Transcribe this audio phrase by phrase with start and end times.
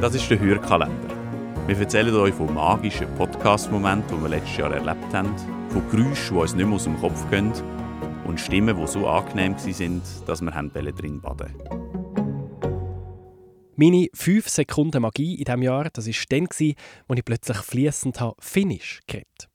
[0.00, 1.08] Das ist der Hörkalender.
[1.66, 5.34] Wir erzählen euch von magischen Podcast-Momenten, die wir letztes Jahr erlebt haben,
[5.70, 7.52] von Geräuschen, die uns nicht mehr aus dem Kopf gehen
[8.24, 10.52] und Stimmen, die so angenehm waren, dass wir
[10.92, 11.52] drin baden
[13.74, 19.00] Meine 5 Sekunden Magie in diesem Jahr, das war dann, als ich plötzlich fließend Finnisch
[19.08, 19.48] geredet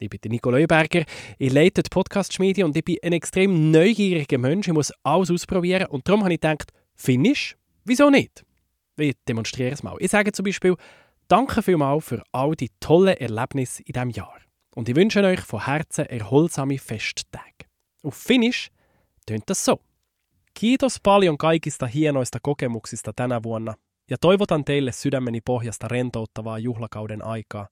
[0.00, 1.04] ich bin Nico Leuberger,
[1.38, 4.66] ich leite die Podcast-Schmiede und ich bin ein extrem neugieriger Mensch.
[4.66, 8.44] Ich muss alles ausprobieren und darum habe ich gedacht, Finnisch, wieso nicht?
[8.96, 9.96] Ich demonstriere es mal.
[9.98, 10.76] Ich sage zum Beispiel,
[11.28, 14.38] danke vielmals für all die tollen Erlebnisse in diesem Jahr.
[14.74, 17.66] Und ich wünsche euch von Herzen erholsame Festtage.
[18.02, 18.70] Auf Finnisch
[19.26, 19.80] tönt das so.
[20.54, 23.74] Kiitos paljon kaikista hienoista kokemuksista tänä vuonna
[24.10, 27.68] ja toivotan teille sydämeni pohjasta rentouttavaa juhlakauden aikaa.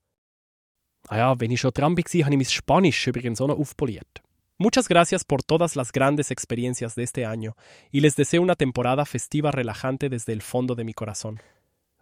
[1.08, 4.22] Ah ja, wenn ich schon dran war, habe ich mein Spanisch übrigens auch noch aufpoliert.
[4.61, 7.55] Muchas gracias por todas las grandes experiencias de este año
[7.91, 11.39] y les deseo una temporada festiva relajante desde el fondo de mi corazón.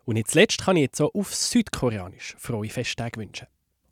[0.06, 3.48] Und jetzt letzt kann ich jetzt auch auf Südkoreanisch frohe Festtage wünschen.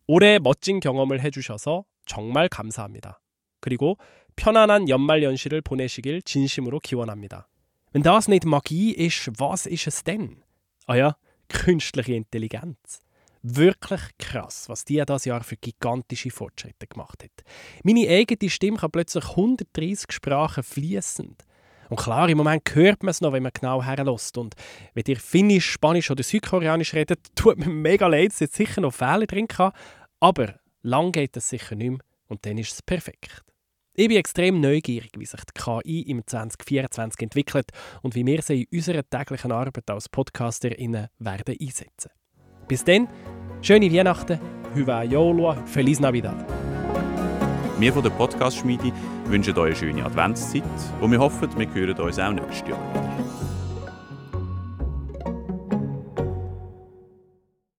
[0.08, 3.20] 올해 멋진 경험을 해주셔서 정말 감사합니다.
[3.60, 3.98] 그리고
[4.36, 7.48] 편안한 연말 연시를 보내시길 진심으로 기원합니다.
[7.94, 10.44] Wenn das nicht Magie ist, was ist es denn?
[10.88, 11.16] Ah ja,
[11.48, 13.02] künstliche Intelligenz.
[13.43, 17.45] Wirklich krass, was die das Jahr für gigantische Fortschritte gemacht hat.
[17.85, 21.45] Meine eigene Stimme kann plötzlich 130 Sprachen fließend.
[21.89, 24.37] Und klar, im Moment hört man es noch, wenn man genau herlässt.
[24.37, 24.55] Und
[24.95, 28.93] wenn ihr Finnisch, Spanisch oder Südkoreanisch redet, tut mir mega leid, dass jetzt sicher noch
[28.93, 29.73] Fehler drin kann.
[30.21, 33.43] Aber lang geht es sicher nicht mehr und dann ist es perfekt.
[33.95, 37.71] Ich bin extrem neugierig, wie sich die KI im 2024 entwickelt
[38.03, 42.11] und wie wir sie in unserer täglichen Arbeit als PodcasterInnen werden einsetzen.
[42.69, 43.09] Bis dann,
[43.63, 44.39] schöne Weihnachten,
[44.75, 46.35] Hyvää joulua, Feliz Navidad.
[47.81, 48.93] Wir von der Podcast-Schmiede
[49.29, 50.63] wünschen euch eine schöne Adventszeit
[51.01, 53.09] und wir hoffen, wir hören uns auch nächstes Jahr wieder.